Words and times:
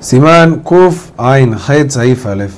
Simán 0.00 0.60
Kuf 0.60 1.10
Ain 1.16 1.56
Het 1.56 1.90
Saif 1.90 2.24
Alef. 2.26 2.52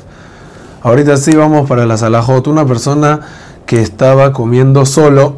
Ahorita 0.83 1.17
sí 1.17 1.35
vamos 1.35 1.67
para 1.67 1.87
la 1.87 1.97
Salahot. 1.97 2.47
Una 2.47 2.67
persona 2.67 3.21
que 3.65 3.81
estaba 3.81 4.33
comiendo 4.33 4.85
solo 4.85 5.37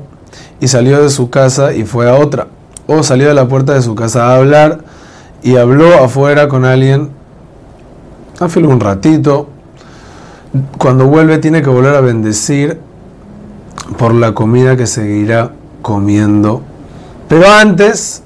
y 0.60 0.66
salió 0.66 1.00
de 1.00 1.10
su 1.10 1.30
casa 1.30 1.72
y 1.72 1.84
fue 1.84 2.10
a 2.10 2.14
otra. 2.14 2.48
O 2.88 3.04
salió 3.04 3.28
de 3.28 3.34
la 3.34 3.46
puerta 3.46 3.74
de 3.74 3.82
su 3.82 3.94
casa 3.94 4.26
a 4.26 4.36
hablar 4.36 4.80
y 5.44 5.56
habló 5.56 6.02
afuera 6.02 6.48
con 6.48 6.64
alguien. 6.64 7.10
Afilo 8.40 8.68
un 8.68 8.80
ratito. 8.80 9.48
Cuando 10.78 11.06
vuelve 11.06 11.38
tiene 11.38 11.62
que 11.62 11.70
volver 11.70 11.94
a 11.94 12.00
bendecir 12.00 12.80
por 13.96 14.12
la 14.12 14.34
comida 14.34 14.76
que 14.76 14.88
seguirá 14.88 15.52
comiendo. 15.82 16.62
Pero 17.28 17.48
antes 17.48 18.24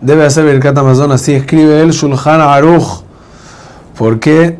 debe 0.00 0.24
hacer 0.24 0.46
el 0.46 0.66
Amazon, 0.66 1.12
así 1.12 1.34
escribe 1.34 1.82
el 1.82 1.90
Shulchan 1.90 2.40
Aruch 2.40 3.07
¿Por 3.98 4.20
qué? 4.20 4.56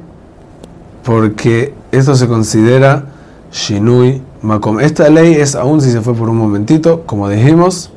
Porque 1.04 1.72
esto 1.92 2.16
se 2.16 2.26
considera 2.26 3.04
Shinui 3.52 4.20
Makom. 4.42 4.80
Esta 4.80 5.08
ley 5.08 5.34
es 5.34 5.54
aún 5.54 5.80
si 5.80 5.92
se 5.92 6.00
fue 6.00 6.14
por 6.14 6.28
un 6.28 6.36
momentito, 6.36 7.04
como 7.06 7.28
dijimos, 7.28 7.90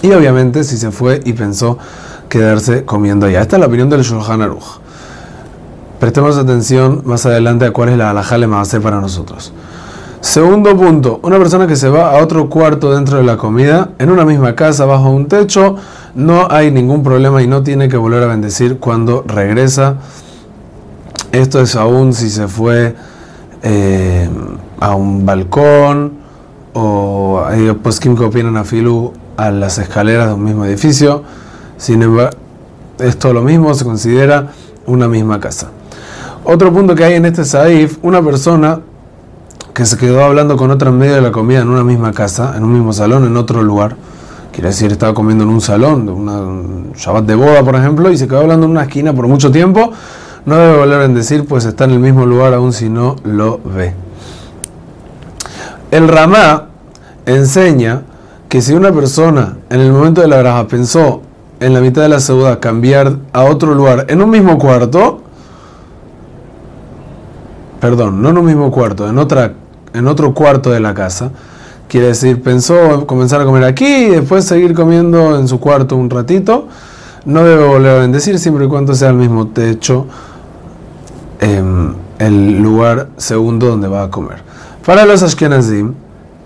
y 0.00 0.12
obviamente 0.12 0.64
si 0.64 0.78
se 0.78 0.90
fue 0.90 1.20
y 1.24 1.34
pensó 1.34 1.78
quedarse 2.30 2.86
comiendo 2.86 3.26
allá. 3.26 3.42
Esta 3.42 3.56
es 3.56 3.60
la 3.60 3.66
opinión 3.66 3.90
del 3.90 4.00
Shulchan 4.00 4.40
Aruch. 4.40 4.80
Prestemos 6.00 6.38
atención 6.38 7.02
más 7.04 7.26
adelante 7.26 7.66
a 7.66 7.70
cuál 7.72 7.90
es 7.90 7.98
la 7.98 8.10
halajá 8.10 8.38
le 8.38 8.48
para 8.48 9.00
nosotros. 9.00 9.52
Segundo 10.24 10.74
punto, 10.74 11.20
una 11.22 11.36
persona 11.36 11.66
que 11.66 11.76
se 11.76 11.90
va 11.90 12.12
a 12.12 12.22
otro 12.22 12.48
cuarto 12.48 12.94
dentro 12.94 13.18
de 13.18 13.24
la 13.24 13.36
comida, 13.36 13.90
en 13.98 14.10
una 14.10 14.24
misma 14.24 14.54
casa, 14.56 14.86
bajo 14.86 15.10
un 15.10 15.26
techo, 15.26 15.76
no 16.14 16.48
hay 16.50 16.70
ningún 16.70 17.02
problema 17.02 17.42
y 17.42 17.46
no 17.46 17.62
tiene 17.62 17.90
que 17.90 17.98
volver 17.98 18.22
a 18.22 18.28
bendecir 18.28 18.78
cuando 18.78 19.22
regresa. 19.26 19.96
Esto 21.30 21.60
es 21.60 21.76
aún 21.76 22.14
si 22.14 22.30
se 22.30 22.48
fue 22.48 22.96
eh, 23.62 24.26
a 24.80 24.94
un 24.94 25.26
balcón 25.26 26.14
o 26.72 27.44
hay 27.46 27.70
poskim 27.72 28.16
que 28.16 28.24
opinan 28.24 28.56
a 28.56 28.64
Filu 28.64 29.12
a 29.36 29.50
las 29.50 29.76
escaleras 29.76 30.28
de 30.28 30.34
un 30.34 30.42
mismo 30.42 30.64
edificio. 30.64 31.22
Sin 31.76 32.02
embargo, 32.02 32.34
esto 32.98 33.34
lo 33.34 33.42
mismo 33.42 33.74
se 33.74 33.84
considera 33.84 34.52
una 34.86 35.06
misma 35.06 35.38
casa. 35.38 35.68
Otro 36.44 36.72
punto 36.72 36.94
que 36.94 37.04
hay 37.04 37.14
en 37.14 37.26
este 37.26 37.44
Saif, 37.44 37.98
una 38.00 38.22
persona 38.22 38.80
que 39.74 39.84
se 39.84 39.96
quedó 39.98 40.24
hablando 40.24 40.56
con 40.56 40.70
otra 40.70 40.90
en 40.90 40.98
medio 40.98 41.16
de 41.16 41.20
la 41.20 41.32
comida 41.32 41.60
en 41.60 41.68
una 41.68 41.82
misma 41.82 42.12
casa, 42.12 42.54
en 42.56 42.62
un 42.62 42.72
mismo 42.72 42.92
salón, 42.92 43.26
en 43.26 43.36
otro 43.36 43.60
lugar. 43.60 43.96
Quiere 44.52 44.68
decir, 44.68 44.92
estaba 44.92 45.12
comiendo 45.14 45.42
en 45.42 45.50
un 45.50 45.60
salón, 45.60 46.08
una, 46.08 46.40
un 46.40 46.92
Shabbat 46.94 47.24
de 47.24 47.34
boda, 47.34 47.64
por 47.64 47.74
ejemplo, 47.74 48.12
y 48.12 48.16
se 48.16 48.28
quedó 48.28 48.42
hablando 48.42 48.66
en 48.66 48.70
una 48.70 48.84
esquina 48.84 49.12
por 49.12 49.26
mucho 49.26 49.50
tiempo. 49.50 49.92
No 50.46 50.56
debe 50.56 50.78
volver 50.78 51.00
a 51.00 51.08
decir, 51.08 51.44
pues 51.44 51.64
está 51.64 51.84
en 51.84 51.90
el 51.90 51.98
mismo 51.98 52.24
lugar 52.24 52.54
aún 52.54 52.72
si 52.72 52.88
no 52.88 53.16
lo 53.24 53.58
ve. 53.64 53.94
El 55.90 56.06
Ramá 56.06 56.68
enseña 57.26 58.02
que 58.48 58.62
si 58.62 58.74
una 58.74 58.92
persona 58.92 59.56
en 59.70 59.80
el 59.80 59.92
momento 59.92 60.20
de 60.20 60.28
la 60.28 60.38
braja 60.38 60.68
pensó 60.68 61.22
en 61.58 61.74
la 61.74 61.80
mitad 61.80 62.02
de 62.02 62.10
la 62.10 62.20
ciudad 62.20 62.60
cambiar 62.60 63.16
a 63.32 63.42
otro 63.42 63.74
lugar 63.74 64.06
en 64.08 64.22
un 64.22 64.30
mismo 64.30 64.56
cuarto, 64.56 65.22
perdón, 67.80 68.22
no 68.22 68.28
en 68.28 68.38
un 68.38 68.46
mismo 68.46 68.70
cuarto, 68.70 69.08
en 69.08 69.18
otra 69.18 69.52
en 69.94 70.06
otro 70.08 70.34
cuarto 70.34 70.70
de 70.70 70.80
la 70.80 70.92
casa. 70.92 71.30
Quiere 71.88 72.08
decir, 72.08 72.42
pensó 72.42 73.06
comenzar 73.06 73.40
a 73.40 73.44
comer 73.44 73.64
aquí 73.64 73.86
y 73.86 74.10
después 74.10 74.44
seguir 74.44 74.74
comiendo 74.74 75.38
en 75.38 75.48
su 75.48 75.60
cuarto 75.60 75.96
un 75.96 76.10
ratito. 76.10 76.68
No 77.24 77.44
debe 77.44 77.66
volver 77.66 77.96
a 77.96 78.00
bendecir 78.00 78.38
siempre 78.38 78.66
y 78.66 78.68
cuando 78.68 78.94
sea 78.94 79.10
el 79.10 79.16
mismo 79.16 79.48
techo, 79.48 80.06
em, 81.40 81.94
el 82.18 82.58
lugar 82.60 83.08
segundo 83.16 83.68
donde 83.68 83.88
va 83.88 84.02
a 84.02 84.10
comer. 84.10 84.42
Para 84.84 85.06
los 85.06 85.22
Ashkenazim, 85.22 85.94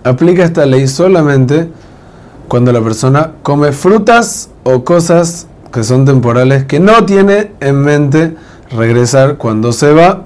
aplica 0.05 0.45
esta 0.45 0.67
ley 0.67 0.87
solamente 0.87 1.71
cuando 2.47 2.73
la 2.73 2.81
persona 2.81 3.33
come 3.43 3.73
frutas 3.73 4.51
o 4.65 4.85
cosas 4.85 5.47
que 5.73 5.83
son 5.83 6.05
temporales 6.05 6.65
que 6.65 6.81
no 6.81 7.05
tiene 7.05 7.53
en 7.61 7.81
mente 7.81 8.37
regresar 8.71 9.37
cuando 9.37 9.73
se 9.73 9.93
va 9.93 10.25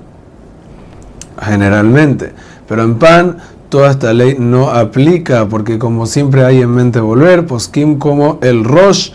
generalmente. 1.42 2.32
Pero 2.68 2.82
en 2.82 2.98
pan 2.98 3.38
toda 3.68 3.90
esta 3.90 4.12
ley 4.12 4.36
no 4.38 4.70
aplica 4.70 5.48
porque 5.48 5.78
como 5.78 6.06
siempre 6.06 6.44
hay 6.44 6.60
en 6.60 6.70
mente 6.70 7.00
volver, 7.00 7.46
poskim 7.46 7.98
como 7.98 8.38
el 8.42 8.64
rosh, 8.64 9.12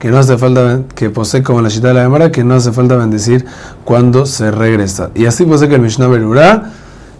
que 0.00 0.10
no 0.10 0.18
hace 0.18 0.36
falta, 0.38 0.80
que 0.94 1.10
posee 1.10 1.42
como 1.42 1.60
la 1.60 1.68
chita 1.68 1.88
de 1.88 1.94
la 1.94 2.02
Gemara, 2.02 2.32
que 2.32 2.42
no 2.42 2.54
hace 2.54 2.72
falta 2.72 2.96
bendecir 2.96 3.44
cuando 3.84 4.26
se 4.26 4.50
regresa. 4.50 5.10
Y 5.14 5.26
así 5.26 5.44
posee 5.44 5.68
que 5.68 5.76
el 5.76 5.82
Mishnah 5.82 6.08
Berurah, 6.08 6.72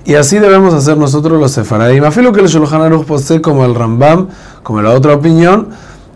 y 0.05 0.15
así 0.15 0.39
debemos 0.39 0.75
hacer 0.75 0.97
nosotros 0.97 1.39
los 1.39 1.53
sefaradim. 1.53 2.03
Afilo 2.05 2.33
que 2.33 2.41
el 2.41 2.49
Shulchan 2.49 2.81
Aruch 2.81 3.05
posee 3.05 3.41
como 3.41 3.65
el 3.65 3.75
Rambam, 3.75 4.29
como 4.63 4.81
la 4.83 4.91
otra 4.91 5.15
opinión. 5.15 5.69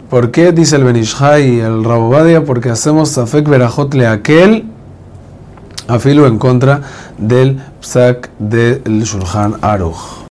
¿Por 0.09 0.31
qué 0.31 0.53
dice 0.53 0.77
el 0.77 0.85
Benishai 0.85 1.57
y 1.57 1.61
el 1.61 1.85
Rabobadia? 1.85 2.45
Porque 2.45 2.71
hacemos 2.71 3.11
Safek 3.11 3.49
Berajot 3.49 3.95
aquel 4.03 4.65
afilo 5.89 6.27
en 6.27 6.39
contra 6.39 6.81
del 7.19 7.61
psak 7.81 8.31
del 8.39 9.05
Shulchan 9.05 9.57
Aruch. 9.61 10.23